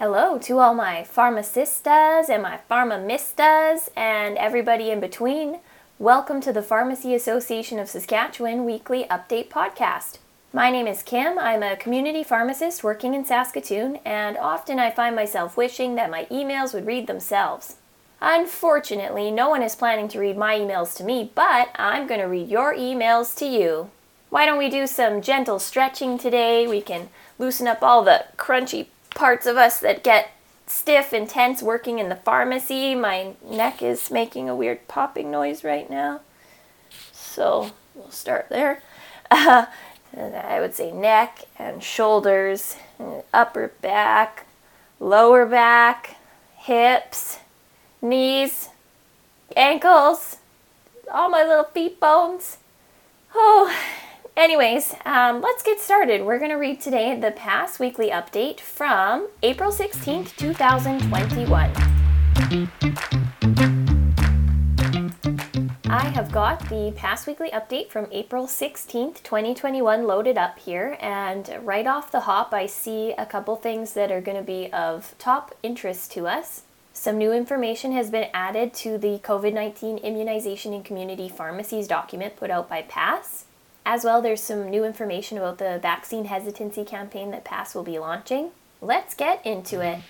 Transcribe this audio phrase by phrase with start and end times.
[0.00, 5.58] Hello to all my pharmacistas and my pharmamistas and everybody in between.
[5.98, 10.16] Welcome to the Pharmacy Association of Saskatchewan weekly update podcast.
[10.54, 11.38] My name is Kim.
[11.38, 16.24] I'm a community pharmacist working in Saskatoon, and often I find myself wishing that my
[16.30, 17.76] emails would read themselves.
[18.22, 22.26] Unfortunately, no one is planning to read my emails to me, but I'm going to
[22.26, 23.90] read your emails to you.
[24.30, 26.66] Why don't we do some gentle stretching today?
[26.66, 30.30] We can loosen up all the crunchy parts of us that get
[30.66, 32.94] stiff and tense working in the pharmacy.
[32.94, 36.20] My neck is making a weird popping noise right now.
[37.12, 38.82] So we'll start there.
[40.16, 44.44] Uh, I would say neck and shoulders, and upper back,
[44.98, 46.16] lower back,
[46.56, 47.38] hips,
[48.02, 48.70] knees,
[49.56, 50.38] ankles,
[51.12, 52.58] all my little feet bones.
[53.34, 53.72] Oh,
[54.40, 56.24] Anyways, um, let's get started.
[56.24, 61.70] We're going to read today the PAS Weekly Update from April 16th, 2021.
[65.90, 71.60] I have got the PAS Weekly Update from April 16th, 2021 loaded up here, and
[71.60, 75.14] right off the hop, I see a couple things that are going to be of
[75.18, 76.62] top interest to us.
[76.94, 82.36] Some new information has been added to the COVID 19 Immunization in Community Pharmacies document
[82.36, 83.44] put out by PAS.
[83.86, 87.98] As well, there's some new information about the vaccine hesitancy campaign that PAS will be
[87.98, 88.50] launching.
[88.80, 90.00] Let's get into it.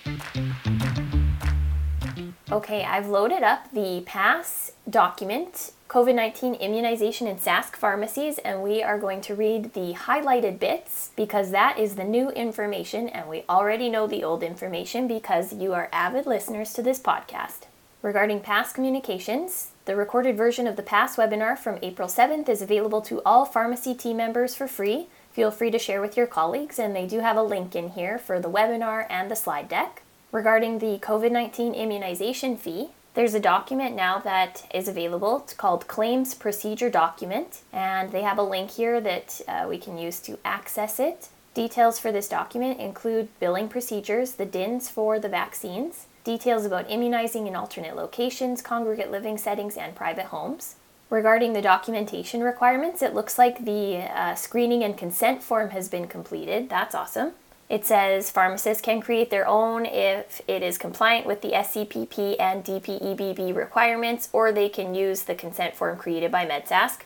[2.53, 8.83] Okay, I've loaded up the PAS document, COVID 19 immunization in Sask pharmacies, and we
[8.83, 13.45] are going to read the highlighted bits because that is the new information, and we
[13.49, 17.67] already know the old information because you are avid listeners to this podcast.
[18.03, 23.01] Regarding PASS communications, the recorded version of the PAS webinar from April 7th is available
[23.03, 25.09] to all pharmacy team members for free.
[25.33, 28.19] Feel free to share with your colleagues, and they do have a link in here
[28.19, 30.03] for the webinar and the slide deck.
[30.33, 35.39] Regarding the COVID 19 immunization fee, there's a document now that is available.
[35.39, 39.99] It's called Claims Procedure Document, and they have a link here that uh, we can
[39.99, 41.29] use to access it.
[41.55, 47.47] Details for this document include billing procedures, the DINs for the vaccines, details about immunizing
[47.47, 50.77] in alternate locations, congregate living settings, and private homes.
[51.09, 56.07] Regarding the documentation requirements, it looks like the uh, screening and consent form has been
[56.07, 56.69] completed.
[56.69, 57.33] That's awesome.
[57.69, 62.65] It says pharmacists can create their own if it is compliant with the SCPP and
[62.65, 67.01] DPEBB requirements, or they can use the consent form created by MedSask.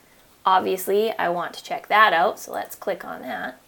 [0.46, 3.58] Obviously, I want to check that out, so let's click on that.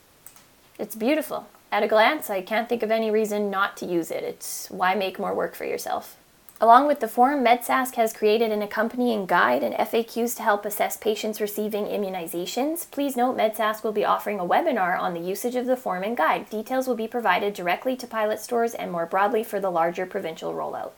[0.79, 1.47] It's beautiful
[1.77, 4.25] at a glance, I can't think of any reason not to use it.
[4.25, 6.17] It's why make more work for yourself.
[6.59, 10.97] Along with the form, MedSask has created an accompanying guide and FAQs to help assess
[10.97, 12.91] patients receiving immunizations.
[12.91, 16.17] Please note MedSask will be offering a webinar on the usage of the form and
[16.17, 16.49] guide.
[16.49, 20.55] Details will be provided directly to pilot stores and more broadly for the larger provincial
[20.55, 20.93] rollout.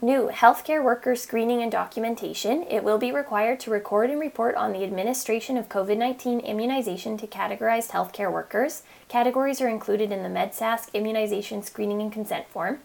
[0.00, 2.62] New healthcare worker screening and documentation.
[2.70, 7.18] It will be required to record and report on the administration of COVID 19 immunization
[7.18, 8.84] to categorized healthcare workers.
[9.08, 12.78] Categories are included in the MedSask immunization screening and consent form.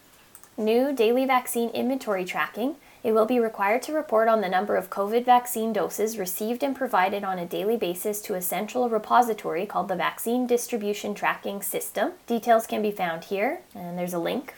[0.56, 2.74] New daily vaccine inventory tracking.
[3.04, 6.74] It will be required to report on the number of COVID vaccine doses received and
[6.74, 12.14] provided on a daily basis to a central repository called the Vaccine Distribution Tracking System.
[12.26, 14.54] Details can be found here, and there's a link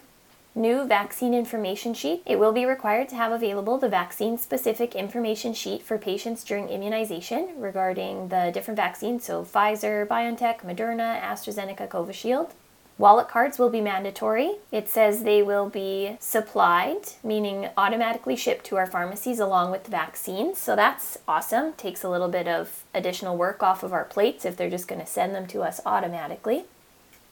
[0.57, 2.23] new vaccine information sheet.
[2.25, 6.69] It will be required to have available the vaccine specific information sheet for patients during
[6.69, 12.51] immunization regarding the different vaccines, so Pfizer, BioNTech, Moderna, AstraZeneca, Covishield.
[12.99, 14.55] Wallet cards will be mandatory.
[14.73, 19.91] It says they will be supplied, meaning automatically shipped to our pharmacies along with the
[19.91, 20.57] vaccines.
[20.57, 21.75] So that's awesome.
[21.75, 25.03] Takes a little bit of additional work off of our plates if they're just going
[25.03, 26.65] to send them to us automatically.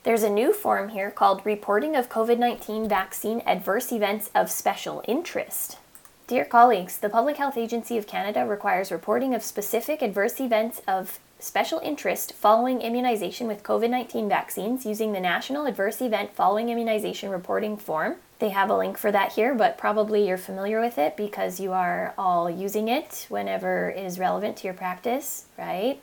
[0.05, 5.03] There's a new form here called Reporting of COVID 19 Vaccine Adverse Events of Special
[5.09, 5.79] Interest.
[6.27, 11.21] Dear colleagues, the Public Health Agency of Canada requires reporting of specific adverse events of
[11.39, 17.31] special interest following immunization with COVID 19 vaccines using the National Adverse Event Following Immunization
[17.31, 18.17] Reporting Form.
[18.41, 21.73] They have a link for that here, but probably you're familiar with it because you
[21.73, 25.99] are all using it whenever it is relevant to your practice, right?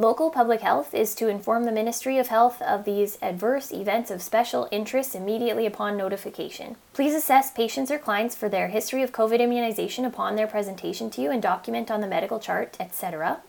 [0.00, 4.22] Local public health is to inform the Ministry of Health of these adverse events of
[4.22, 6.76] special interest immediately upon notification.
[6.92, 11.20] Please assess patients or clients for their history of COVID immunization upon their presentation to
[11.20, 13.40] you and document on the medical chart, etc.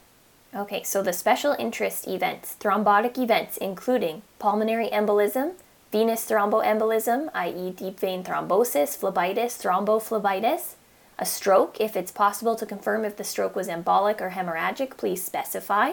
[0.55, 5.51] Okay, so the special interest events, thrombotic events, including pulmonary embolism,
[5.91, 10.73] venous thromboembolism, i.e., deep vein thrombosis, phlebitis, thrombophlebitis,
[11.19, 15.23] a stroke, if it's possible to confirm if the stroke was embolic or hemorrhagic, please
[15.23, 15.91] specify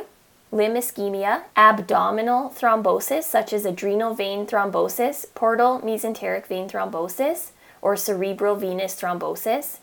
[0.52, 7.50] limb ischemia, abdominal thrombosis, such as adrenal vein thrombosis, portal mesenteric vein thrombosis,
[7.82, 9.78] or cerebral venous thrombosis.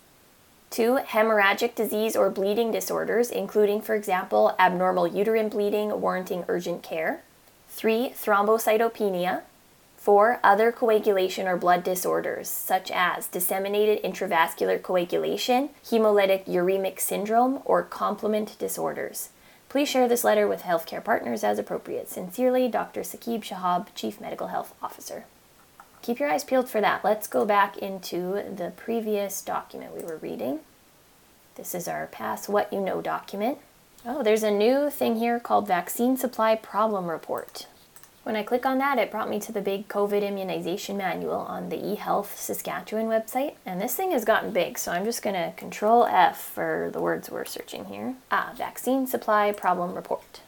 [0.69, 7.21] Two, hemorrhagic disease or bleeding disorders, including, for example, abnormal uterine bleeding warranting urgent care.
[7.67, 9.41] Three, thrombocytopenia.
[9.97, 17.83] Four, other coagulation or blood disorders, such as disseminated intravascular coagulation, hemolytic uremic syndrome, or
[17.83, 19.29] complement disorders.
[19.73, 22.07] Please share this letter with healthcare partners as appropriate.
[22.07, 23.01] Sincerely, Dr.
[23.01, 25.25] Saqib Shahab, Chief Medical Health Officer.
[26.03, 27.03] Keep your eyes peeled for that.
[27.03, 30.59] Let's go back into the previous document we were reading.
[31.55, 33.57] This is our PAS What You Know document.
[34.05, 37.65] Oh, there's a new thing here called Vaccine Supply Problem Report.
[38.23, 41.67] When I click on that, it brought me to the big COVID immunization manual on
[41.67, 43.55] the eHealth Saskatchewan website.
[43.65, 47.01] And this thing has gotten big, so I'm just going to control F for the
[47.01, 48.15] words we're searching here.
[48.31, 50.39] Ah, Vaccine Supply Problem Report.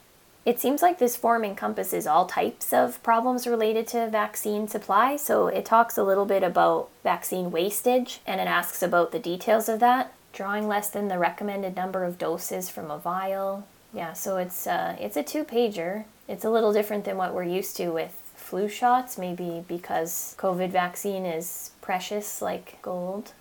[0.46, 5.16] It seems like this form encompasses all types of problems related to vaccine supply.
[5.16, 9.68] So it talks a little bit about vaccine wastage and it asks about the details
[9.68, 10.14] of that.
[10.32, 13.66] Drawing less than the recommended number of doses from a vial.
[13.96, 17.44] Yeah, so it's uh, it's a two pager it's a little different than what we're
[17.44, 23.32] used to with flu shots, maybe because COVID vaccine is precious like gold.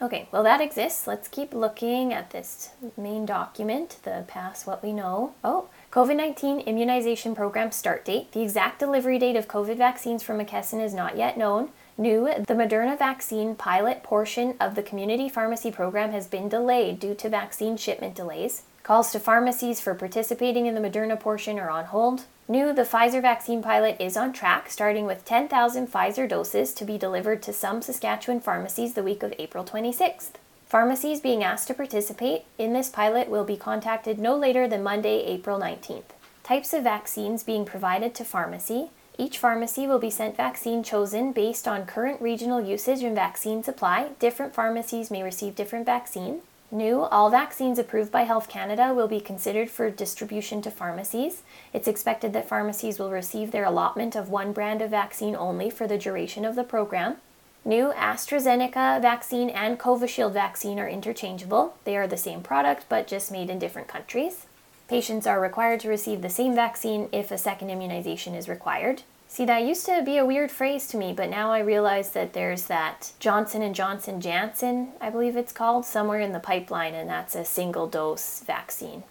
[0.00, 1.08] Okay, well, that exists.
[1.08, 5.34] Let's keep looking at this main document, the PAS What We Know.
[5.42, 8.30] Oh, COVID 19 immunization program start date.
[8.32, 11.70] The exact delivery date of COVID vaccines from McKesson is not yet known.
[11.96, 17.14] New, the Moderna vaccine pilot portion of the community pharmacy program has been delayed due
[17.16, 18.62] to vaccine shipment delays.
[18.88, 22.24] Calls to pharmacies for participating in the Moderna portion are on hold.
[22.48, 26.96] New, the Pfizer vaccine pilot is on track, starting with 10,000 Pfizer doses to be
[26.96, 30.30] delivered to some Saskatchewan pharmacies the week of April 26th.
[30.64, 35.22] Pharmacies being asked to participate in this pilot will be contacted no later than Monday,
[35.26, 36.14] April 19th.
[36.42, 38.88] Types of vaccines being provided to pharmacy.
[39.18, 44.12] Each pharmacy will be sent vaccine chosen based on current regional usage and vaccine supply.
[44.18, 46.40] Different pharmacies may receive different vaccine.
[46.70, 51.42] New, all vaccines approved by Health Canada will be considered for distribution to pharmacies.
[51.72, 55.86] It's expected that pharmacies will receive their allotment of one brand of vaccine only for
[55.86, 57.16] the duration of the program.
[57.64, 61.74] New AstraZeneca vaccine and Covishield vaccine are interchangeable.
[61.84, 64.44] They are the same product but just made in different countries.
[64.88, 69.02] Patients are required to receive the same vaccine if a second immunization is required.
[69.38, 72.32] See, that used to be a weird phrase to me, but now I realize that
[72.32, 77.08] there's that Johnson and Johnson Janssen, I believe it's called, somewhere in the pipeline, and
[77.08, 79.04] that's a single dose vaccine.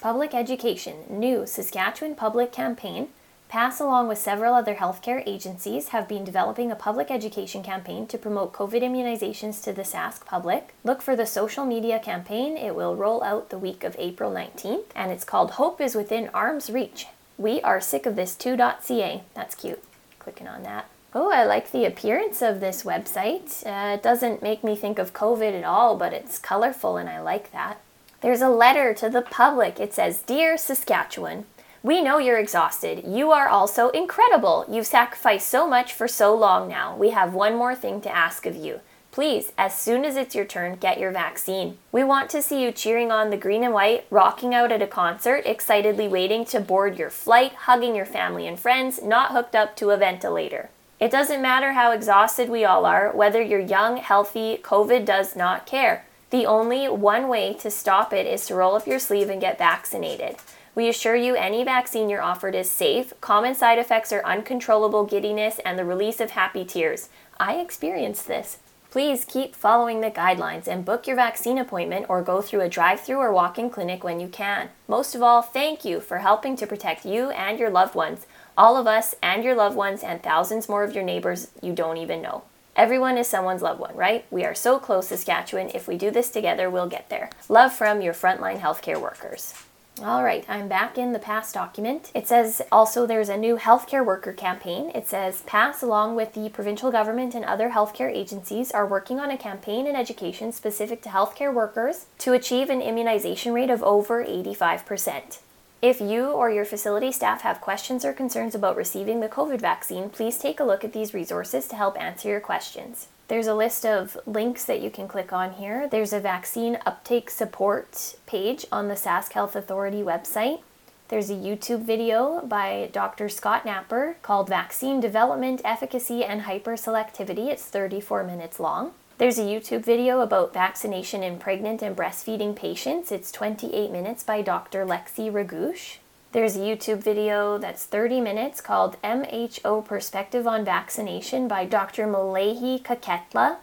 [0.00, 3.10] Public education, new Saskatchewan public campaign,
[3.48, 8.18] PAS, along with several other healthcare agencies, have been developing a public education campaign to
[8.18, 10.74] promote COVID immunizations to the Sask public.
[10.82, 12.56] Look for the social media campaign.
[12.56, 16.30] It will roll out the week of April 19th, and it's called Hope is Within
[16.34, 17.06] Arm's Reach.
[17.38, 19.22] We are sick of this 2.ca.
[19.32, 19.82] That's cute.
[20.18, 20.86] Clicking on that.
[21.14, 23.64] Oh, I like the appearance of this website.
[23.64, 27.20] Uh, it doesn't make me think of COVID at all, but it's colorful and I
[27.20, 27.80] like that.
[28.20, 29.78] There's a letter to the public.
[29.78, 31.46] It says Dear Saskatchewan,
[31.82, 33.04] we know you're exhausted.
[33.06, 34.66] You are also incredible.
[34.68, 36.96] You've sacrificed so much for so long now.
[36.96, 38.80] We have one more thing to ask of you.
[39.18, 41.76] Please, as soon as it's your turn, get your vaccine.
[41.90, 44.86] We want to see you cheering on the green and white, rocking out at a
[44.86, 49.74] concert, excitedly waiting to board your flight, hugging your family and friends, not hooked up
[49.74, 50.70] to a ventilator.
[51.00, 55.66] It doesn't matter how exhausted we all are, whether you're young, healthy, COVID does not
[55.66, 56.04] care.
[56.30, 59.58] The only one way to stop it is to roll up your sleeve and get
[59.58, 60.36] vaccinated.
[60.76, 63.12] We assure you any vaccine you're offered is safe.
[63.20, 67.08] Common side effects are uncontrollable giddiness and the release of happy tears.
[67.40, 68.58] I experienced this.
[68.90, 73.00] Please keep following the guidelines and book your vaccine appointment or go through a drive
[73.00, 74.70] through or walk in clinic when you can.
[74.88, 78.26] Most of all, thank you for helping to protect you and your loved ones,
[78.56, 81.98] all of us and your loved ones, and thousands more of your neighbors you don't
[81.98, 82.44] even know.
[82.76, 84.24] Everyone is someone's loved one, right?
[84.30, 85.70] We are so close, Saskatchewan.
[85.74, 87.28] If we do this together, we'll get there.
[87.50, 89.52] Love from your frontline healthcare workers.
[90.00, 92.12] All right, I'm back in the PAS document.
[92.14, 94.92] It says also there's a new healthcare worker campaign.
[94.94, 99.32] It says PAS, along with the provincial government and other healthcare agencies, are working on
[99.32, 104.24] a campaign in education specific to healthcare workers to achieve an immunization rate of over
[104.24, 105.40] 85%.
[105.82, 110.10] If you or your facility staff have questions or concerns about receiving the COVID vaccine,
[110.10, 113.08] please take a look at these resources to help answer your questions.
[113.28, 115.86] There's a list of links that you can click on here.
[115.86, 120.62] There's a vaccine uptake support page on the Sask Health Authority website.
[121.08, 123.28] There's a YouTube video by Dr.
[123.28, 127.48] Scott Napper called Vaccine Development, Efficacy, and Hyperselectivity.
[127.48, 128.92] It's 34 minutes long.
[129.18, 133.12] There's a YouTube video about vaccination in pregnant and breastfeeding patients.
[133.12, 134.86] It's 28 minutes by Dr.
[134.86, 135.98] Lexi Ragouche.
[136.32, 142.06] There's a YouTube video that's 30 minutes called MHO Perspective on Vaccination by Dr.
[142.06, 143.56] Molehi Khaketla,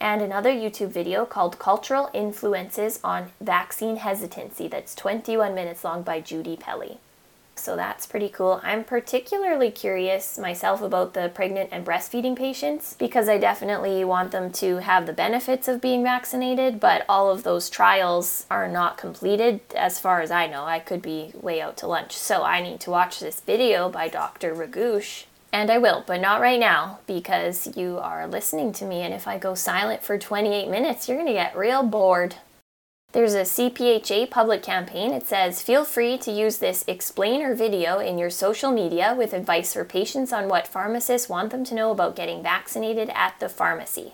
[0.00, 6.20] and another YouTube video called Cultural Influences on Vaccine Hesitancy that's 21 minutes long by
[6.20, 6.98] Judy Pelly
[7.58, 8.60] so that's pretty cool.
[8.62, 14.52] I'm particularly curious myself about the pregnant and breastfeeding patients because I definitely want them
[14.52, 19.60] to have the benefits of being vaccinated, but all of those trials are not completed
[19.76, 20.64] as far as I know.
[20.64, 24.08] I could be way out to lunch, so I need to watch this video by
[24.08, 24.54] Dr.
[24.54, 25.24] Raghush.
[25.52, 29.26] And I will, but not right now because you are listening to me, and if
[29.26, 32.36] I go silent for 28 minutes, you're gonna get real bored.
[33.12, 35.12] There's a CPHA public campaign.
[35.12, 39.72] It says, feel free to use this explainer video in your social media with advice
[39.72, 44.12] for patients on what pharmacists want them to know about getting vaccinated at the pharmacy.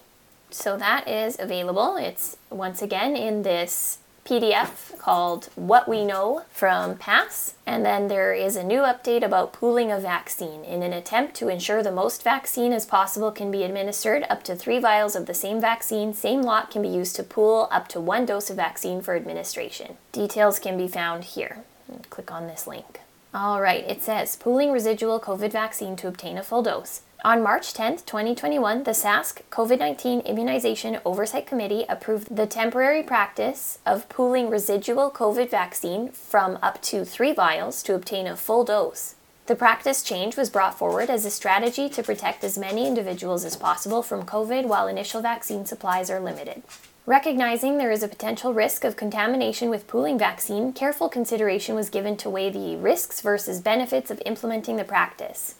[0.50, 1.96] So that is available.
[1.96, 7.54] It's once again in this PDF called What We Know from PAS.
[7.66, 10.64] And then there is a new update about pooling a vaccine.
[10.64, 14.56] In an attempt to ensure the most vaccine as possible can be administered, up to
[14.56, 18.00] three vials of the same vaccine, same lot can be used to pool up to
[18.00, 19.98] one dose of vaccine for administration.
[20.12, 21.64] Details can be found here.
[22.08, 23.00] Click on this link.
[23.34, 27.02] All right, it says pooling residual COVID vaccine to obtain a full dose.
[27.24, 33.78] On March 10, 2021, the Sask COVID 19 Immunization Oversight Committee approved the temporary practice
[33.86, 39.14] of pooling residual COVID vaccine from up to three vials to obtain a full dose.
[39.46, 43.56] The practice change was brought forward as a strategy to protect as many individuals as
[43.56, 46.62] possible from COVID while initial vaccine supplies are limited.
[47.06, 52.18] Recognizing there is a potential risk of contamination with pooling vaccine, careful consideration was given
[52.18, 55.54] to weigh the risks versus benefits of implementing the practice.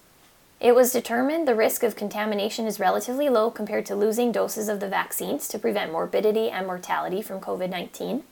[0.65, 4.81] It was determined the risk of contamination is relatively low compared to losing doses of
[4.81, 8.23] the vaccines to prevent morbidity and mortality from COVID 19.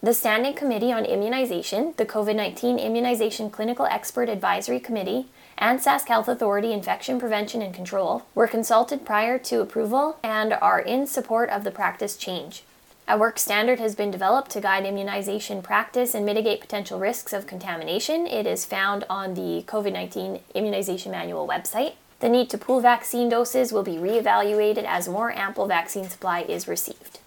[0.00, 5.26] The Standing Committee on Immunization, the COVID 19 Immunization Clinical Expert Advisory Committee,
[5.58, 10.78] and Sask Health Authority Infection Prevention and Control were consulted prior to approval and are
[10.78, 12.62] in support of the practice change.
[13.06, 17.46] A work standard has been developed to guide immunization practice and mitigate potential risks of
[17.46, 18.26] contamination.
[18.26, 21.94] It is found on the COVID 19 Immunization Manual website.
[22.20, 26.66] The need to pool vaccine doses will be reevaluated as more ample vaccine supply is
[26.66, 27.18] received.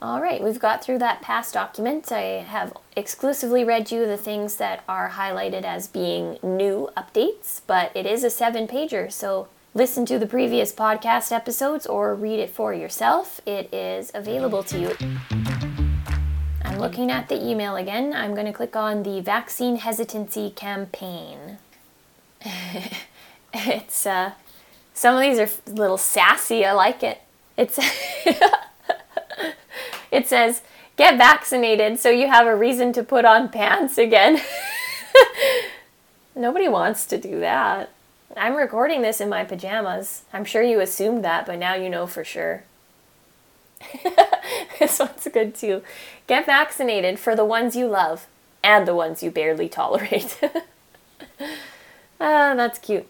[0.00, 2.10] All right, we've got through that PAS document.
[2.10, 7.92] I have exclusively read you the things that are highlighted as being new updates, but
[7.94, 12.50] it is a seven pager, so listen to the previous podcast episodes or read it
[12.50, 14.96] for yourself, it is available to you.
[16.62, 18.12] I'm looking at the email again.
[18.12, 21.58] I'm going to click on the vaccine hesitancy campaign.
[23.54, 24.32] it's uh,
[24.94, 26.64] some of these are a little sassy.
[26.64, 27.22] I like it.
[27.56, 27.78] It's
[30.10, 30.62] it says
[30.96, 34.40] get vaccinated so you have a reason to put on pants again.
[36.34, 37.90] Nobody wants to do that.
[38.36, 40.22] I'm recording this in my pajamas.
[40.32, 42.64] I'm sure you assumed that, but now you know for sure.
[44.78, 45.82] this one's good too.
[46.26, 48.26] Get vaccinated for the ones you love
[48.62, 50.40] and the ones you barely tolerate.
[52.20, 53.06] ah, that's cute.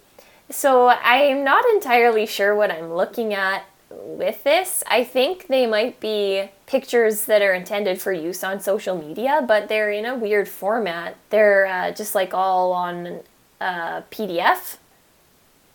[0.51, 4.83] So I'm not entirely sure what I'm looking at with this.
[4.89, 9.69] I think they might be pictures that are intended for use on social media, but
[9.69, 11.17] they're in a weird format.
[11.31, 13.21] They're uh, just like all on
[13.61, 14.79] uh, PDF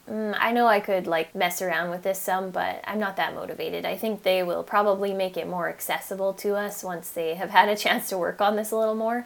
[0.09, 3.35] Mm, I know I could like mess around with this some, but I'm not that
[3.35, 3.85] motivated.
[3.85, 7.67] I think they will probably make it more accessible to us once they have had
[7.69, 9.25] a chance to work on this a little more.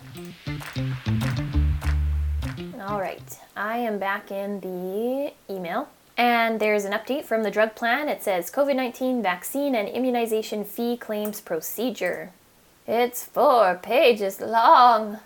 [2.82, 5.88] All right, I am back in the email.
[6.18, 8.10] And there's an update from the drug plan.
[8.10, 12.32] It says COVID 19 vaccine and immunization fee claims procedure.
[12.88, 15.20] It's four pages long.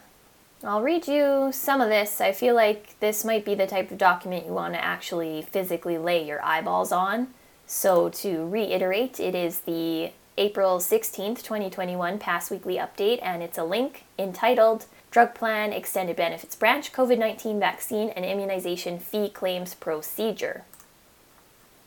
[0.66, 2.20] I'll read you some of this.
[2.20, 6.00] I feel like this might be the type of document you want to actually physically
[6.00, 7.28] lay your eyeballs on.
[7.68, 13.64] So, to reiterate, it is the April 16th, 2021 PAS Weekly Update, and it's a
[13.64, 20.64] link entitled Drug Plan Extended Benefits Branch COVID 19 Vaccine and Immunization Fee Claims Procedure.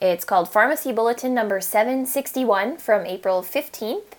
[0.01, 4.18] It's called Pharmacy Bulletin number 761 from April 15th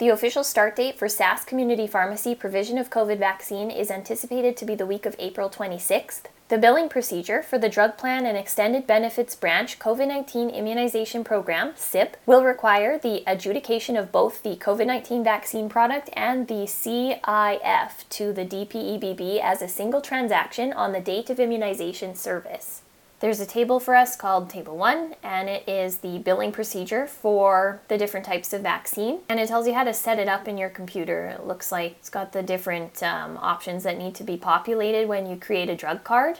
[0.00, 4.64] the official start date for Sask Community Pharmacy provision of COVID vaccine is anticipated to
[4.64, 6.22] be the week of April 26th.
[6.48, 11.74] The billing procedure for the Drug Plan and Extended Benefits Branch COVID 19 Immunization Program,
[11.76, 18.08] SIP, will require the adjudication of both the COVID 19 vaccine product and the CIF
[18.08, 22.79] to the DPEBB as a single transaction on the date of immunization service.
[23.20, 27.82] There's a table for us called Table 1, and it is the billing procedure for
[27.88, 29.18] the different types of vaccine.
[29.28, 31.26] And it tells you how to set it up in your computer.
[31.26, 35.28] It looks like it's got the different um, options that need to be populated when
[35.28, 36.38] you create a drug card.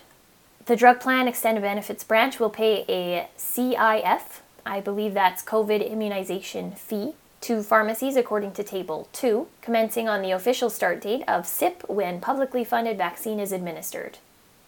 [0.65, 6.73] The Drug Plan Extended Benefits branch will pay a CIF, I believe that's COVID immunization
[6.73, 11.85] fee, to pharmacies according to Table 2, commencing on the official start date of SIP
[11.91, 14.17] when publicly funded vaccine is administered.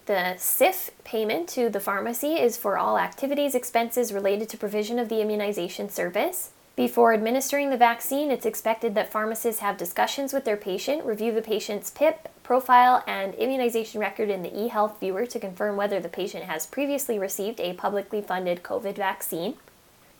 [0.06, 5.09] The CIF payment to the pharmacy is for all activities expenses related to provision of
[5.09, 6.50] the immunization service.
[6.75, 11.40] Before administering the vaccine, it's expected that pharmacists have discussions with their patient, review the
[11.40, 16.44] patient's PIP, profile, and immunization record in the eHealth viewer to confirm whether the patient
[16.44, 19.54] has previously received a publicly funded COVID vaccine.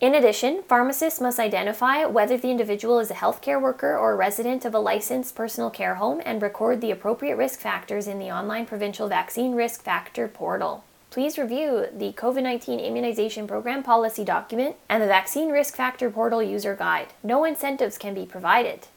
[0.03, 4.65] In addition, pharmacists must identify whether the individual is a healthcare worker or a resident
[4.65, 8.65] of a licensed personal care home and record the appropriate risk factors in the online
[8.65, 10.83] provincial vaccine risk factor portal.
[11.09, 16.43] Please review the COVID 19 immunization program policy document and the vaccine risk factor portal
[16.43, 17.13] user guide.
[17.23, 18.87] No incentives can be provided.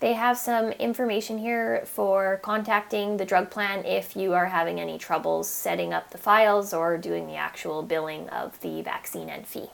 [0.00, 4.96] They have some information here for contacting the drug plan if you are having any
[4.96, 9.68] troubles setting up the files or doing the actual billing of the vaccine and fee.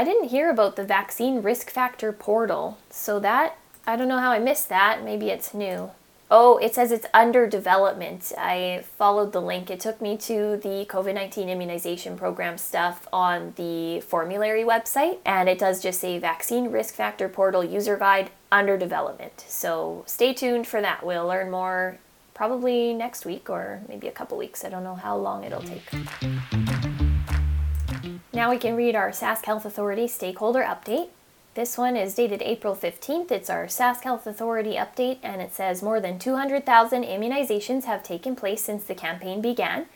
[0.00, 4.30] I didn't hear about the vaccine risk factor portal, so that I don't know how
[4.30, 5.04] I missed that.
[5.04, 5.90] Maybe it's new.
[6.30, 8.32] Oh, it says it's under development.
[8.38, 9.68] I followed the link.
[9.68, 15.50] It took me to the COVID 19 immunization program stuff on the formulary website, and
[15.50, 19.44] it does just say vaccine risk factor portal user guide under development.
[19.48, 21.04] So stay tuned for that.
[21.04, 21.98] We'll learn more
[22.32, 24.64] probably next week or maybe a couple weeks.
[24.64, 25.82] I don't know how long it'll take.
[28.32, 31.08] Now we can read our Sask Health Authority stakeholder update.
[31.54, 33.32] This one is dated April 15th.
[33.32, 38.36] It's our Sask Health Authority update, and it says more than 200,000 immunizations have taken
[38.36, 39.86] place since the campaign began,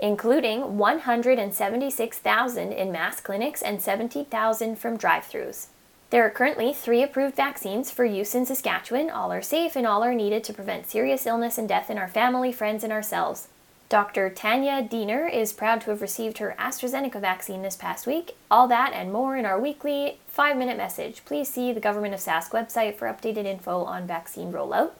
[0.00, 5.66] including 176,000 in mass clinics and 70,000 from drive throughs.
[6.10, 9.10] There are currently three approved vaccines for use in Saskatchewan.
[9.10, 12.08] All are safe and all are needed to prevent serious illness and death in our
[12.08, 13.48] family, friends, and ourselves.
[13.90, 14.30] Dr.
[14.30, 18.36] Tania Diener is proud to have received her AstraZeneca vaccine this past week.
[18.48, 21.24] All that and more in our weekly five minute message.
[21.24, 24.92] Please see the Government of Sask website for updated info on vaccine rollout.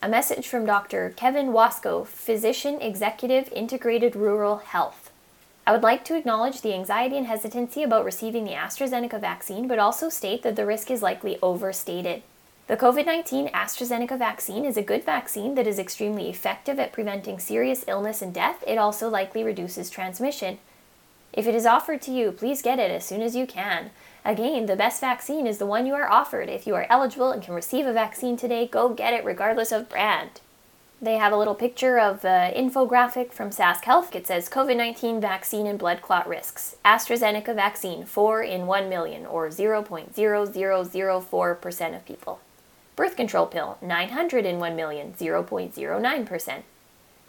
[0.00, 1.12] A message from Dr.
[1.16, 5.10] Kevin Wasko, Physician Executive Integrated Rural Health.
[5.66, 9.80] I would like to acknowledge the anxiety and hesitancy about receiving the AstraZeneca vaccine, but
[9.80, 12.22] also state that the risk is likely overstated.
[12.70, 17.40] The COVID 19 AstraZeneca vaccine is a good vaccine that is extremely effective at preventing
[17.40, 18.62] serious illness and death.
[18.64, 20.58] It also likely reduces transmission.
[21.32, 23.90] If it is offered to you, please get it as soon as you can.
[24.24, 26.48] Again, the best vaccine is the one you are offered.
[26.48, 29.88] If you are eligible and can receive a vaccine today, go get it regardless of
[29.88, 30.40] brand.
[31.02, 34.14] They have a little picture of the infographic from Sask Health.
[34.14, 36.76] It says COVID 19 vaccine and blood clot risks.
[36.84, 42.38] AstraZeneca vaccine, 4 in 1 million, or 0.0004% of people.
[42.96, 46.62] Birth control pill, 900 in 1 million, 0.09%.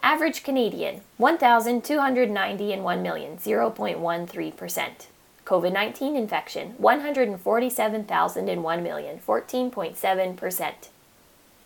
[0.04, 4.90] Average Canadian, 1,290 in 1 million, 0.13%.
[5.46, 10.74] COVID 19 infection, 147,000 in 1 million, 14.7%.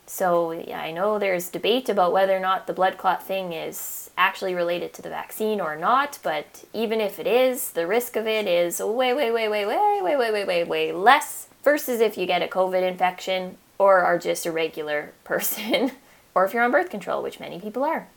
[0.08, 4.54] So I know there's debate about whether or not the blood clot thing is actually
[4.54, 8.48] related to the vaccine or not, but even if it is, the risk of it
[8.48, 12.26] is way, way, way, way, way, way, way, way, way, way less versus if you
[12.26, 15.92] get a COVID infection or are just a regular person,
[16.34, 18.08] or if you're on birth control, which many people are.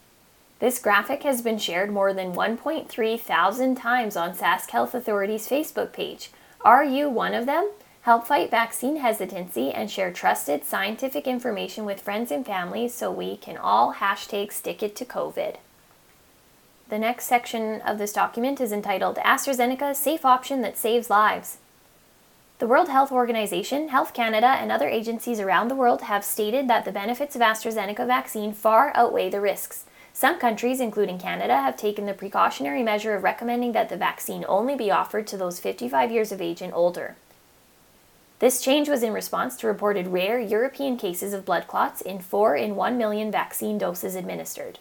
[0.61, 5.93] This graphic has been shared more than 1.3 thousand times on Sask Health Authority's Facebook
[5.93, 6.31] page.
[6.63, 7.71] Are you one of them?
[8.03, 13.37] Help fight vaccine hesitancy and share trusted scientific information with friends and family so we
[13.37, 15.57] can all hashtag stick it to COVID.
[16.89, 21.59] The next section of this document is entitled AstraZeneca Safe Option That Saves Lives.
[22.59, 26.85] The World Health Organization, Health Canada, and other agencies around the world have stated that
[26.85, 29.85] the benefits of AstraZeneca vaccine far outweigh the risks.
[30.13, 34.75] Some countries, including Canada, have taken the precautionary measure of recommending that the vaccine only
[34.75, 37.15] be offered to those 55 years of age and older.
[38.41, 42.57] This change was in response to reported rare European cases of blood clots in 4
[42.57, 44.81] in 1 million vaccine doses administered.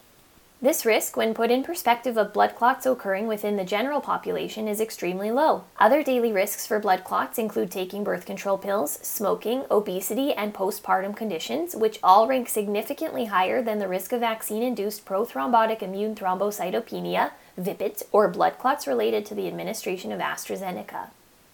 [0.60, 4.80] This risk, when put in perspective of blood clots occurring within the general population, is
[4.80, 5.62] extremely low.
[5.78, 11.16] Other daily risks for blood clots include taking birth control pills, smoking, obesity, and postpartum
[11.16, 17.30] conditions, which all rank significantly higher than the risk of vaccine induced prothrombotic immune thrombocytopenia,
[17.56, 21.10] VIPIT, or blood clots related to the administration of AstraZeneca.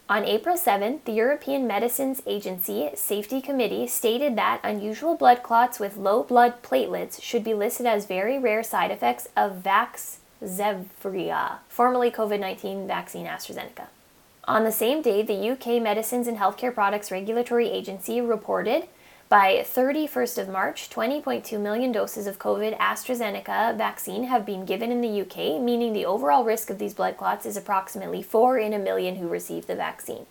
[0.07, 5.97] On April 7th, the European Medicines Agency Safety Committee stated that unusual blood clots with
[5.97, 12.11] low blood platelets should be listed as very rare side effects of vax Remdesivir, formerly
[12.11, 13.87] COVID 19 vaccine AstraZeneca.
[14.45, 18.89] On the same day, the UK Medicines and Healthcare Products Regulatory Agency reported
[19.35, 25.01] by 31st of March, 20.2 million doses of COVID AstraZeneca vaccine have been given in
[25.01, 28.79] the UK, meaning the overall risk of these blood clots is approximately 4 in a
[28.79, 30.27] million who receive the vaccine.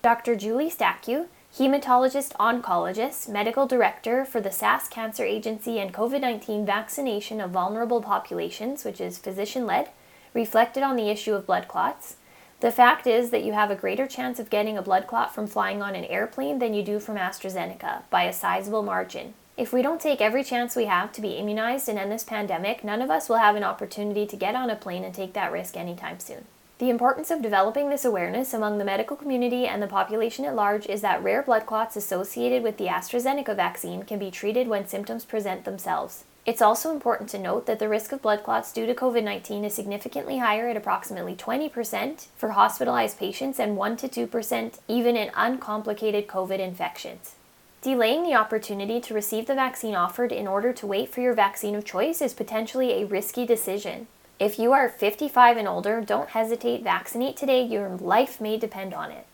[0.00, 0.36] Dr.
[0.36, 7.42] Julie Stakiw, hematologist oncologist, medical director for the SAS Cancer Agency and COVID 19 vaccination
[7.42, 9.90] of vulnerable populations, which is physician led,
[10.32, 12.16] reflected on the issue of blood clots.
[12.60, 15.46] The fact is that you have a greater chance of getting a blood clot from
[15.46, 19.34] flying on an airplane than you do from AstraZeneca, by a sizable margin.
[19.58, 22.82] If we don't take every chance we have to be immunized and end this pandemic,
[22.82, 25.52] none of us will have an opportunity to get on a plane and take that
[25.52, 26.46] risk anytime soon.
[26.78, 30.86] The importance of developing this awareness among the medical community and the population at large
[30.86, 35.24] is that rare blood clots associated with the AstraZeneca vaccine can be treated when symptoms
[35.24, 36.24] present themselves.
[36.46, 39.64] It's also important to note that the risk of blood clots due to COVID 19
[39.64, 45.32] is significantly higher at approximately 20% for hospitalized patients and 1 to 2% even in
[45.34, 47.34] uncomplicated COVID infections.
[47.82, 51.74] Delaying the opportunity to receive the vaccine offered in order to wait for your vaccine
[51.74, 54.06] of choice is potentially a risky decision.
[54.38, 59.10] If you are 55 and older, don't hesitate, vaccinate today, your life may depend on
[59.10, 59.26] it.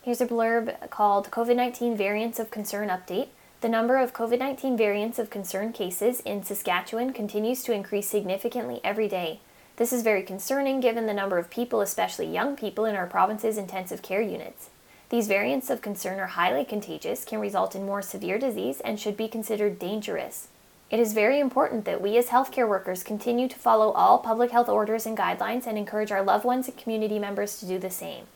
[0.00, 3.28] Here's a blurb called COVID 19 Variants of Concern Update.
[3.60, 8.80] The number of COVID 19 variants of concern cases in Saskatchewan continues to increase significantly
[8.84, 9.40] every day.
[9.78, 13.58] This is very concerning given the number of people, especially young people, in our province's
[13.58, 14.70] intensive care units.
[15.08, 19.16] These variants of concern are highly contagious, can result in more severe disease, and should
[19.16, 20.46] be considered dangerous.
[20.88, 24.68] It is very important that we as healthcare workers continue to follow all public health
[24.68, 28.26] orders and guidelines and encourage our loved ones and community members to do the same.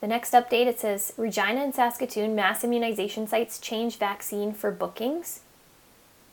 [0.00, 5.40] The next update it says Regina and Saskatoon mass immunization sites change vaccine for bookings.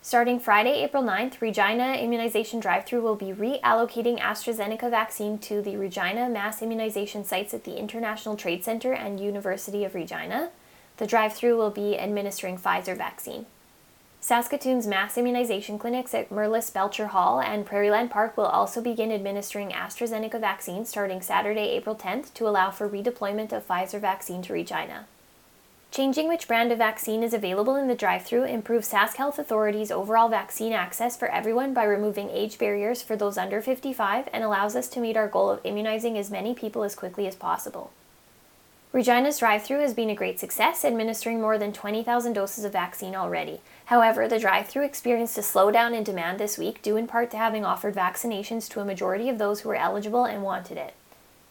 [0.02, 5.78] Starting Friday, April 9th, Regina Immunization Drive Through will be reallocating AstraZeneca vaccine to the
[5.78, 10.50] Regina mass immunization sites at the International Trade Center and University of Regina.
[10.98, 13.46] The drive through will be administering Pfizer vaccine.
[14.26, 19.68] Saskatoon's mass immunization clinics at Merlis Belsher Hall and Prairieland Park will also begin administering
[19.68, 25.04] AstraZeneca vaccine starting Saturday, April 10th to allow for redeployment of Pfizer vaccine to Regina.
[25.90, 29.90] Changing which brand of vaccine is available in the drive through improves Sask Health Authority's
[29.90, 34.74] overall vaccine access for everyone by removing age barriers for those under 55 and allows
[34.74, 37.90] us to meet our goal of immunizing as many people as quickly as possible.
[38.94, 43.16] Regina's drive through has been a great success, administering more than 20,000 doses of vaccine
[43.16, 43.60] already.
[43.86, 47.36] However, the drive through experienced a slowdown in demand this week, due in part to
[47.36, 50.94] having offered vaccinations to a majority of those who were eligible and wanted it.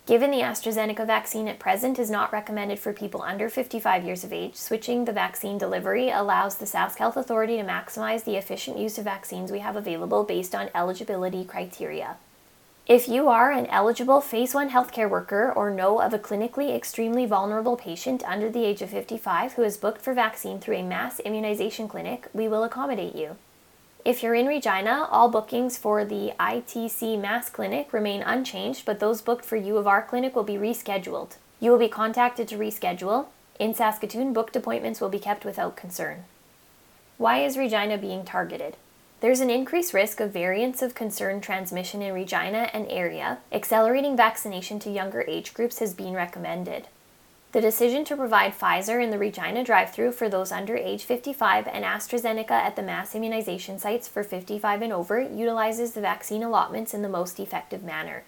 [0.05, 4.31] Given the AstraZeneca vaccine at present is not recommended for people under 55 years of
[4.31, 8.97] age, switching the vaccine delivery allows the Sask Health Authority to maximize the efficient use
[8.97, 12.15] of vaccines we have available based on eligibility criteria.
[12.85, 17.25] If you are an eligible Phase 1 healthcare worker or know of a clinically extremely
[17.25, 21.21] vulnerable patient under the age of 55 who is booked for vaccine through a mass
[21.21, 23.37] immunization clinic, we will accommodate you.
[24.03, 29.21] If you're in Regina, all bookings for the ITC Mass Clinic remain unchanged, but those
[29.21, 31.37] booked for U of R Clinic will be rescheduled.
[31.61, 33.27] You will be contacted to reschedule.
[33.59, 36.25] In Saskatoon, booked appointments will be kept without concern.
[37.17, 38.75] Why is Regina being targeted?
[39.23, 43.37] There's an increased risk of variants of concern transmission in Regina and area.
[43.53, 46.89] Accelerating vaccination to younger age groups has been recommended.
[47.53, 51.69] The decision to provide Pfizer in the Regina drive through for those under age 55
[51.69, 56.93] and AstraZeneca at the mass immunization sites for 55 and over utilizes the vaccine allotments
[56.93, 58.23] in the most effective manner.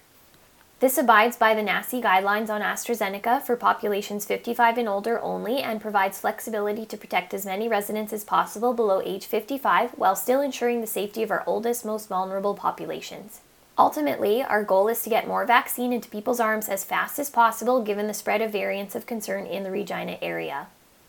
[0.78, 5.80] This abides by the NACI guidelines on AstraZeneca for populations 55 and older only and
[5.80, 10.82] provides flexibility to protect as many residents as possible below age 55 while still ensuring
[10.82, 13.40] the safety of our oldest, most vulnerable populations.
[13.78, 17.82] Ultimately, our goal is to get more vaccine into people's arms as fast as possible
[17.82, 20.66] given the spread of variants of concern in the Regina area.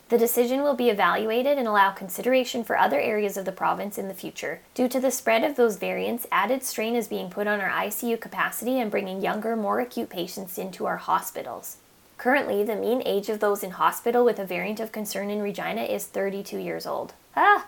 [0.08, 4.08] The decision will be evaluated and allow consideration for other areas of the province in
[4.08, 4.60] the future.
[4.72, 8.18] Due to the spread of those variants, added strain is being put on our ICU
[8.18, 11.76] capacity and bringing younger, more acute patients into our hospitals.
[12.16, 15.82] Currently, the mean age of those in hospital with a variant of concern in Regina
[15.82, 17.12] is 32 years old.
[17.36, 17.66] Ah!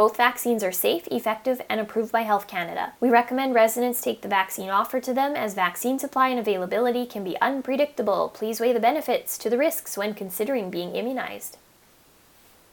[0.00, 2.94] Both vaccines are safe, effective, and approved by Health Canada.
[3.00, 7.22] We recommend residents take the vaccine offered to them as vaccine supply and availability can
[7.22, 8.30] be unpredictable.
[8.32, 11.58] Please weigh the benefits to the risks when considering being immunized.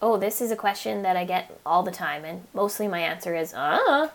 [0.02, 3.36] Oh, this is a question that I get all the time, and mostly my answer
[3.36, 4.08] is, uh.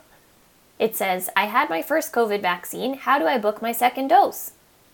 [0.79, 2.94] It says, I had my first COVID vaccine.
[2.94, 4.53] How do I book my second dose?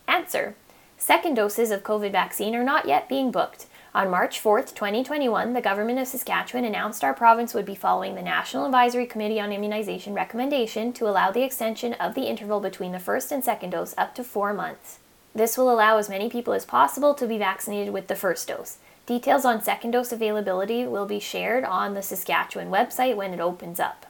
[0.09, 0.55] Answer
[0.97, 3.65] Second doses of COVID vaccine are not yet being booked.
[3.99, 8.21] On March 4th, 2021, the government of Saskatchewan announced our province would be following the
[8.21, 12.99] National Advisory Committee on Immunization recommendation to allow the extension of the interval between the
[12.99, 14.99] first and second dose up to four months.
[15.35, 18.77] This will allow as many people as possible to be vaccinated with the first dose.
[19.05, 23.81] Details on second dose availability will be shared on the Saskatchewan website when it opens
[23.81, 24.05] up.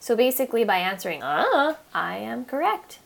[0.00, 2.98] So basically, by answering, uh, I am correct.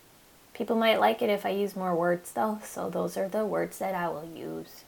[0.52, 3.78] People might like it if I use more words though, so those are the words
[3.78, 4.82] that I will use.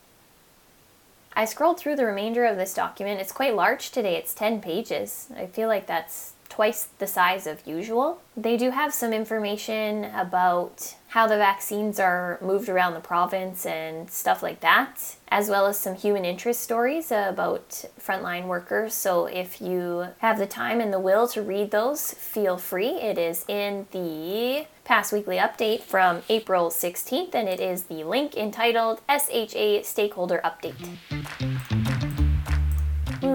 [1.35, 3.19] I scrolled through the remainder of this document.
[3.19, 5.27] It's quite large today, it's 10 pages.
[5.35, 8.21] I feel like that's twice the size of usual.
[8.37, 14.09] They do have some information about how the vaccines are moved around the province and
[14.09, 18.93] stuff like that, as well as some human interest stories about frontline workers.
[18.93, 23.01] So if you have the time and the will to read those, feel free.
[23.01, 28.37] It is in the PAS weekly update from April 16th, and it is the link
[28.37, 30.97] entitled SHA Stakeholder Update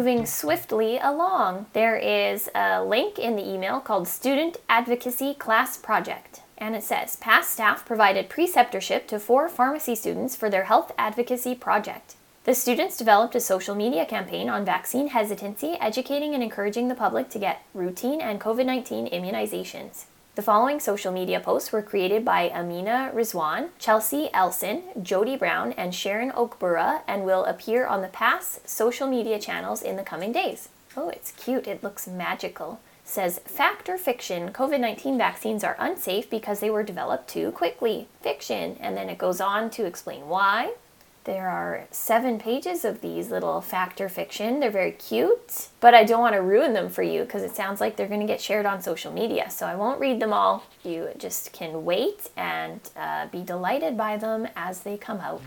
[0.01, 1.67] moving swiftly along.
[1.75, 6.41] There is a link in the email called Student Advocacy Class Project.
[6.57, 11.55] And it says PAS staff provided preceptorship to four pharmacy students for their health advocacy
[11.55, 12.15] project.
[12.45, 17.29] The students developed a social media campaign on vaccine hesitancy, educating and encouraging the public
[17.31, 20.05] to get routine and COVID 19 immunizations.
[20.37, 25.93] The following social media posts were created by Amina Rizwan, Chelsea Elson, Jody Brown, and
[25.93, 30.69] Sharon Oakborough and will appear on the PAS social media channels in the coming days.
[30.97, 31.67] Oh, it's cute.
[31.67, 32.81] It looks magical.
[33.03, 38.07] Says fact or fiction, COVID 19 vaccines are unsafe because they were developed too quickly.
[38.23, 38.77] Fiction.
[38.79, 40.75] And then it goes on to explain why.
[41.25, 44.59] There are seven pages of these little factor fiction.
[44.59, 47.79] They're very cute, but I don't want to ruin them for you because it sounds
[47.79, 49.51] like they're going to get shared on social media.
[49.51, 50.65] So I won't read them all.
[50.83, 55.43] You just can wait and uh, be delighted by them as they come out.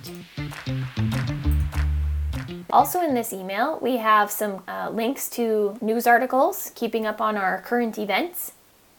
[2.70, 7.36] Also, in this email, we have some uh, links to news articles keeping up on
[7.36, 8.52] our current events.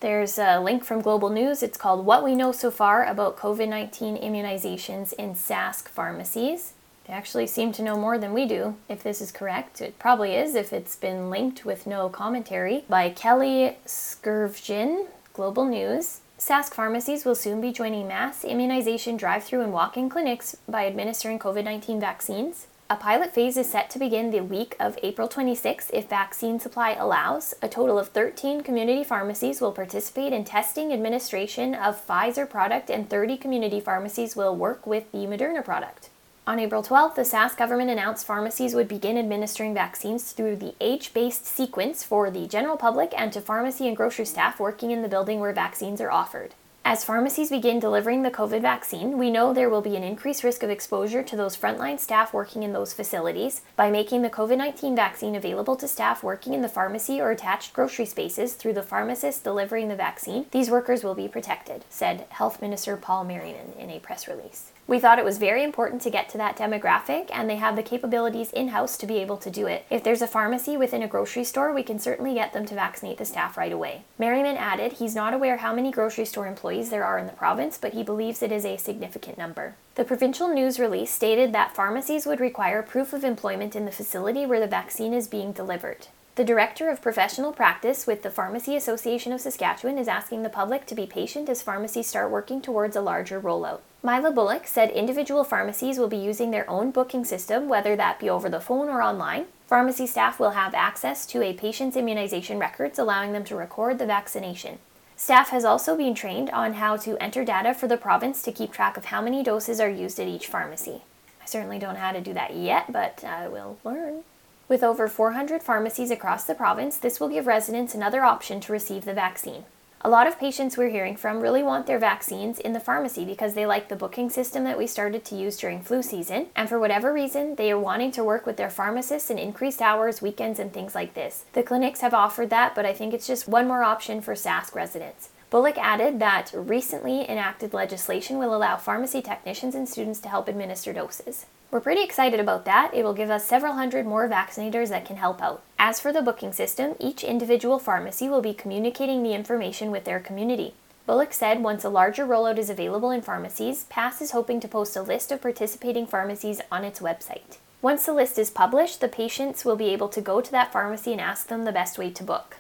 [0.05, 1.63] There's a link from Global News.
[1.63, 6.75] It's called What We Know So Far About COVID 19 Immunizations in Sask Pharmacies.
[7.07, 9.81] They actually seem to know more than we do, if this is correct.
[9.81, 12.85] It probably is if it's been linked with no commentary.
[12.87, 16.21] By Kelly Skjerven, Global News.
[16.39, 20.87] Sask pharmacies will soon be joining mass immunization drive through and walk in clinics by
[20.87, 22.67] administering COVID 19 vaccines.
[22.95, 26.93] A pilot phase is set to begin the week of April 26 if vaccine supply
[26.93, 27.53] allows.
[27.61, 33.11] A total of 13 community pharmacies will participate in testing administration of Pfizer product and
[33.11, 36.11] 30 community pharmacies will work with the Moderna product.
[36.47, 41.13] On April 12th, the SAS government announced pharmacies would begin administering vaccines through the age
[41.13, 45.09] based sequence for the general public and to pharmacy and grocery staff working in the
[45.09, 46.55] building where vaccines are offered.
[46.87, 50.63] As pharmacies begin delivering the COVID vaccine, we know there will be an increased risk
[50.63, 53.63] of exposure to those frontline staff working in those facilities.
[53.75, 57.73] By making the COVID 19 vaccine available to staff working in the pharmacy or attached
[57.73, 62.61] grocery spaces through the pharmacist delivering the vaccine, these workers will be protected, said Health
[62.61, 64.74] Minister Paul Merriman in a press release.
[64.87, 67.83] We thought it was very important to get to that demographic, and they have the
[67.83, 69.87] capabilities in house to be able to do it.
[69.89, 73.17] If there's a pharmacy within a grocery store, we can certainly get them to vaccinate
[73.17, 74.03] the staff right away.
[74.19, 77.79] Merriman added he's not aware how many grocery store employees there are in the province,
[77.79, 79.75] but he believes it is a significant number.
[79.95, 84.45] The provincial news release stated that pharmacies would require proof of employment in the facility
[84.45, 86.09] where the vaccine is being delivered.
[86.37, 90.85] The Director of Professional Practice with the Pharmacy Association of Saskatchewan is asking the public
[90.87, 93.83] to be patient as pharmacies start working towards a larger rollout.
[94.03, 98.29] Mila Bullock said individual pharmacies will be using their own booking system, whether that be
[98.29, 99.47] over the phone or online.
[99.69, 104.07] Pharmacy staff will have access to a patient's immunization records, allowing them to record the
[104.07, 104.81] vaccination.
[105.17, 108.73] Staff has also been trained on how to enter data for the province to keep
[108.73, 111.03] track of how many doses are used at each pharmacy.
[111.41, 114.25] I certainly don't know how to do that yet, but I will learn.
[114.67, 119.05] With over 400 pharmacies across the province, this will give residents another option to receive
[119.05, 119.65] the vaccine.
[120.01, 123.55] A lot of patients we're hearing from really want their vaccines in the pharmacy because
[123.55, 126.79] they like the booking system that we started to use during flu season, and for
[126.79, 130.73] whatever reason, they are wanting to work with their pharmacists in increased hours, weekends, and
[130.73, 131.45] things like this.
[131.53, 134.75] The clinics have offered that, but I think it's just one more option for Sask
[134.75, 135.29] residents.
[135.51, 140.93] Bullock added that recently enacted legislation will allow pharmacy technicians and students to help administer
[140.93, 141.47] doses.
[141.75, 142.93] We're pretty excited about that.
[142.95, 145.61] It will give us several hundred more vaccinators that can help out.
[145.77, 150.21] As for the booking system, each individual pharmacy will be communicating the information with their
[150.21, 150.75] community.
[151.05, 154.95] Bullock said once a larger rollout is available in pharmacies, PAS is hoping to post
[154.95, 157.59] a list of participating pharmacies on its website.
[157.83, 161.11] Once the list is published, the patients will be able to go to that pharmacy
[161.11, 162.59] and ask them the best way to book.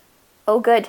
[0.49, 0.89] Oh, good.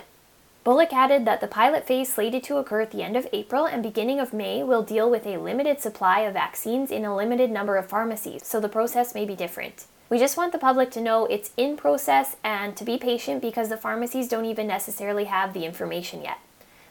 [0.66, 3.84] Bullock added that the pilot phase slated to occur at the end of April and
[3.84, 7.78] beginning of May will deal with a limited supply of vaccines in a limited number
[7.78, 9.86] of pharmacies, so the process may be different.
[10.10, 13.70] We just want the public to know it's in process and to be patient because
[13.70, 16.40] the pharmacies don't even necessarily have the information yet.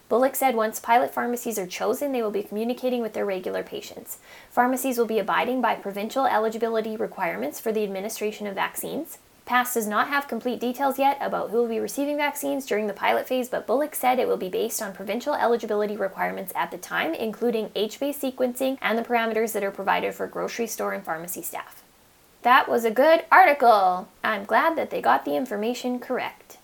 [0.09, 4.19] Bullock said once pilot pharmacies are chosen, they will be communicating with their regular patients.
[4.51, 9.19] Pharmacies will be abiding by provincial eligibility requirements for the administration of vaccines.
[9.47, 12.95] PAS does not have complete details yet about who will be receiving vaccines during the
[12.95, 16.79] pilot phase, but Bullock said it will be based on provincial eligibility requirements at the
[16.79, 21.05] time, including age based sequencing and the parameters that are provided for grocery store and
[21.05, 21.83] pharmacy staff.
[22.41, 24.09] That was a good article!
[24.23, 26.57] I'm glad that they got the information correct.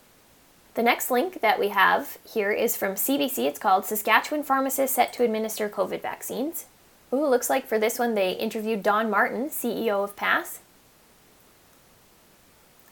[0.75, 3.45] The next link that we have here is from CBC.
[3.45, 6.65] It's called Saskatchewan Pharmacists Set to Administer COVID Vaccines.
[7.13, 10.61] Ooh, looks like for this one they interviewed Dawn Martin, CEO of PAS.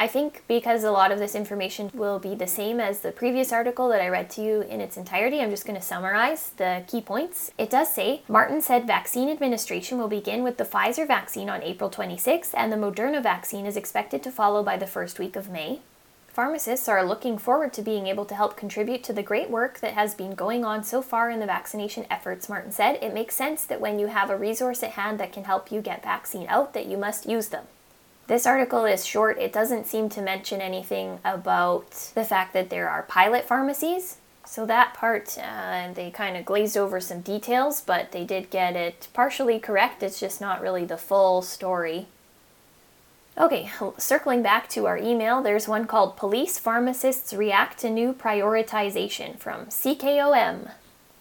[0.00, 3.52] I think because a lot of this information will be the same as the previous
[3.52, 6.84] article that I read to you in its entirety, I'm just going to summarize the
[6.87, 7.50] key points.
[7.58, 11.90] It does say Martin said vaccine administration will begin with the Pfizer vaccine on April
[11.90, 15.80] 26th, and the Moderna vaccine is expected to follow by the first week of May.
[16.28, 19.94] Pharmacists are looking forward to being able to help contribute to the great work that
[19.94, 23.00] has been going on so far in the vaccination efforts, Martin said.
[23.02, 25.80] It makes sense that when you have a resource at hand that can help you
[25.80, 27.64] get vaccine out that you must use them.
[28.28, 29.38] This article is short.
[29.38, 34.18] It doesn't seem to mention anything about the fact that there are pilot pharmacies.
[34.44, 38.76] So that part, uh, they kind of glazed over some details, but they did get
[38.76, 40.02] it partially correct.
[40.02, 42.06] It's just not really the full story.
[43.38, 49.38] Okay, circling back to our email, there's one called Police Pharmacists React to New Prioritization
[49.38, 50.72] from CKOM.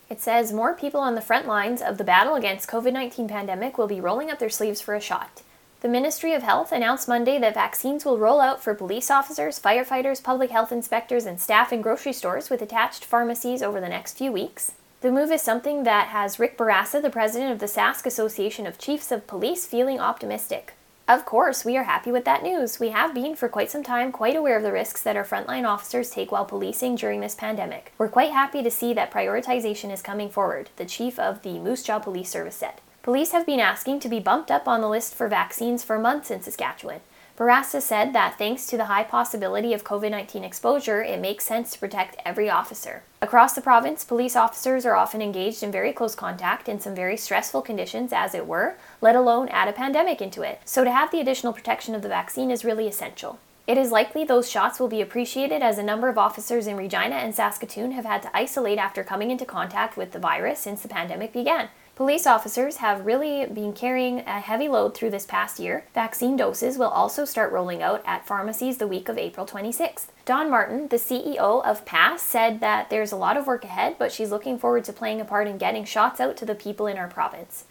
[0.10, 3.88] It says more people on the front lines of the battle against COVID-19 pandemic will
[3.88, 5.42] be rolling up their sleeves for a shot.
[5.82, 10.24] The Ministry of Health announced Monday that vaccines will roll out for police officers, firefighters,
[10.24, 14.32] public health inspectors, and staff in grocery stores with attached pharmacies over the next few
[14.32, 14.72] weeks.
[15.02, 18.80] The move is something that has Rick Bourassa, the president of the Sask Association of
[18.80, 20.74] Chiefs of Police, feeling optimistic.
[21.08, 22.80] Of course, we are happy with that news.
[22.80, 25.68] We have been for quite some time quite aware of the risks that our frontline
[25.68, 27.94] officers take while policing during this pandemic.
[28.00, 31.84] We're quite happy to see that prioritization is coming forward, the chief of the Moose
[31.84, 32.82] Jaw Police Service said.
[33.08, 36.30] Police have been asking to be bumped up on the list for vaccines for months
[36.30, 37.00] in Saskatchewan.
[37.38, 41.72] Bourassa said that thanks to the high possibility of COVID 19 exposure, it makes sense
[41.72, 43.04] to protect every officer.
[43.22, 47.16] Across the province, police officers are often engaged in very close contact in some very
[47.16, 50.60] stressful conditions, as it were, let alone add a pandemic into it.
[50.66, 53.40] So to have the additional protection of the vaccine is really essential.
[53.68, 57.16] It is likely those shots will be appreciated as a number of officers in Regina
[57.16, 60.90] and Saskatoon have had to isolate after coming into contact with the virus since the
[60.90, 61.70] pandemic began.
[61.98, 65.86] Police officers have really been carrying a heavy load through this past year.
[65.96, 70.06] Vaccine doses will also start rolling out at pharmacies the week of April 26th.
[70.24, 74.12] Dawn Martin, the CEO of PAS, said that there's a lot of work ahead, but
[74.12, 77.00] she's looking forward to playing a part in getting shots out to the people in
[77.00, 77.66] our province.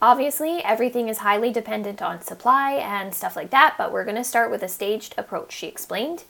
[0.00, 4.24] Obviously, everything is highly dependent on supply and stuff like that, but we're going to
[4.24, 6.24] start with a staged approach, she explained.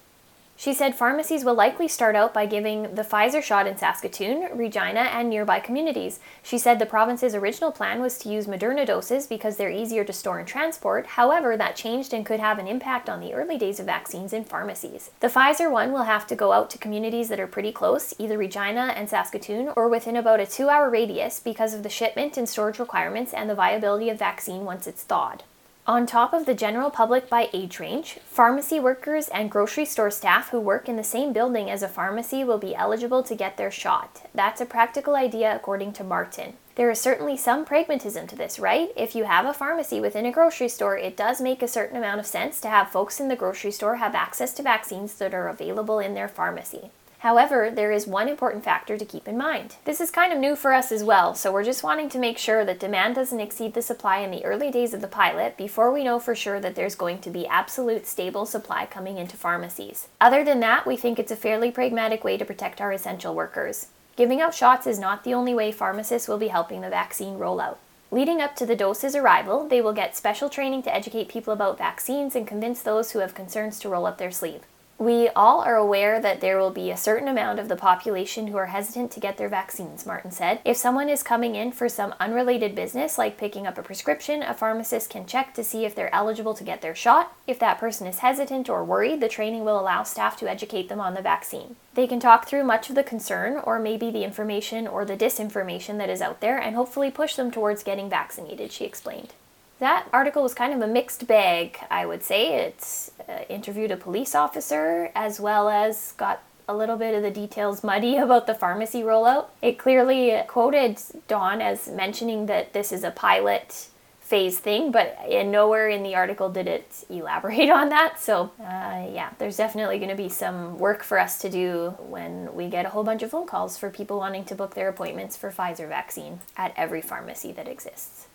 [0.58, 5.00] She said pharmacies will likely start out by giving the Pfizer shot in Saskatoon, Regina,
[5.00, 6.18] and nearby communities.
[6.42, 10.14] She said the province's original plan was to use Moderna doses because they're easier to
[10.14, 11.06] store and transport.
[11.08, 14.44] However, that changed and could have an impact on the early days of vaccines in
[14.44, 15.10] pharmacies.
[15.20, 18.38] The Pfizer one will have to go out to communities that are pretty close, either
[18.38, 22.48] Regina and Saskatoon, or within about a two hour radius because of the shipment and
[22.48, 25.42] storage requirements and the viability of vaccine once it's thawed.
[25.88, 30.48] On top of the general public by age range, pharmacy workers and grocery store staff
[30.48, 33.70] who work in the same building as a pharmacy will be eligible to get their
[33.70, 34.28] shot.
[34.34, 36.54] That's a practical idea according to Martin.
[36.74, 38.90] There is certainly some pragmatism to this, right?
[38.96, 42.18] If you have a pharmacy within a grocery store, it does make a certain amount
[42.18, 45.46] of sense to have folks in the grocery store have access to vaccines that are
[45.46, 46.90] available in their pharmacy.
[47.26, 49.74] However, there is one important factor to keep in mind.
[49.84, 52.38] This is kind of new for us as well, so we're just wanting to make
[52.38, 55.90] sure that demand doesn't exceed the supply in the early days of the pilot before
[55.90, 60.06] we know for sure that there's going to be absolute stable supply coming into pharmacies.
[60.20, 63.88] Other than that, we think it's a fairly pragmatic way to protect our essential workers.
[64.14, 67.78] Giving out shots is not the only way pharmacists will be helping the vaccine rollout.
[68.12, 71.76] Leading up to the dose's arrival, they will get special training to educate people about
[71.76, 74.62] vaccines and convince those who have concerns to roll up their sleeve.
[74.98, 78.56] We all are aware that there will be a certain amount of the population who
[78.56, 80.60] are hesitant to get their vaccines, Martin said.
[80.64, 84.54] If someone is coming in for some unrelated business, like picking up a prescription, a
[84.54, 87.36] pharmacist can check to see if they're eligible to get their shot.
[87.46, 91.00] If that person is hesitant or worried, the training will allow staff to educate them
[91.00, 91.76] on the vaccine.
[91.92, 95.98] They can talk through much of the concern or maybe the information or the disinformation
[95.98, 99.34] that is out there and hopefully push them towards getting vaccinated, she explained.
[99.78, 102.66] That article was kind of a mixed bag, I would say.
[102.66, 107.30] It uh, interviewed a police officer as well as got a little bit of the
[107.30, 109.46] details muddy about the pharmacy rollout.
[109.60, 113.88] It clearly quoted Dawn as mentioning that this is a pilot
[114.20, 118.18] phase thing, but in nowhere in the article did it elaborate on that.
[118.18, 122.52] So, uh, yeah, there's definitely going to be some work for us to do when
[122.54, 125.36] we get a whole bunch of phone calls for people wanting to book their appointments
[125.36, 128.26] for Pfizer vaccine at every pharmacy that exists.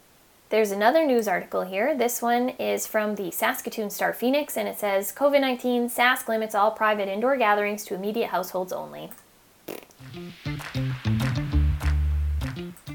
[0.52, 1.95] There's another news article here.
[1.97, 6.54] This one is from the Saskatoon Star Phoenix, and it says COVID 19 Sask limits
[6.54, 9.12] all private indoor gatherings to immediate households only.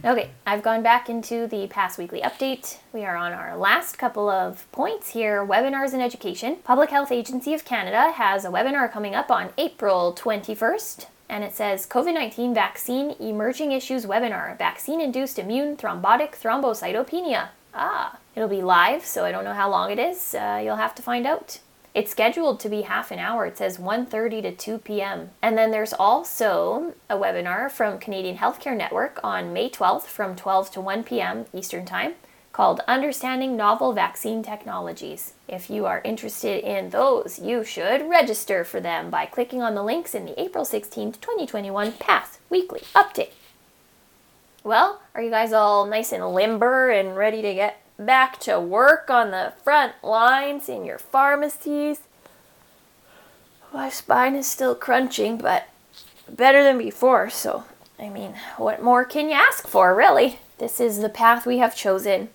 [0.04, 2.76] Okay, I've gone back into the PAS weekly update.
[2.92, 6.58] We are on our last couple of points here webinars in education.
[6.62, 11.06] Public Health Agency of Canada has a webinar coming up on April 21st.
[11.28, 17.48] And it says COVID 19 Vaccine Emerging Issues Webinar Vaccine Induced Immune Thrombotic Thrombocytopenia.
[17.74, 20.34] Ah, it'll be live, so I don't know how long it is.
[20.34, 21.58] Uh, you'll have to find out.
[21.94, 23.46] It's scheduled to be half an hour.
[23.46, 25.30] It says 1:30 to 2 p.m.
[25.40, 30.70] And then there's also a webinar from Canadian Healthcare Network on May 12th from 12
[30.72, 31.46] to 1 p.m.
[31.52, 32.14] Eastern Time
[32.56, 35.34] called Understanding Novel Vaccine Technologies.
[35.46, 39.82] If you are interested in those, you should register for them by clicking on the
[39.82, 43.32] links in the April 16, 2021 PAS Weekly Update.
[44.64, 49.10] Well, are you guys all nice and limber and ready to get back to work
[49.10, 52.00] on the front lines in your pharmacies.
[53.70, 55.68] My spine is still crunching, but
[56.26, 57.64] better than before, so
[57.98, 60.38] I mean, what more can you ask for, really?
[60.56, 62.30] This is the path we have chosen.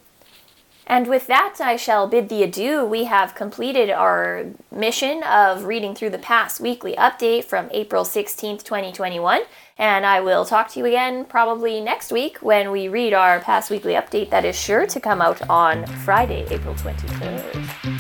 [0.92, 2.84] And with that, I shall bid thee adieu.
[2.84, 8.66] We have completed our mission of reading through the PAS weekly update from April 16th,
[8.66, 9.44] 2021.
[9.78, 13.70] And I will talk to you again probably next week when we read our PAS
[13.70, 17.91] weekly update that is sure to come out on Friday, April 23rd.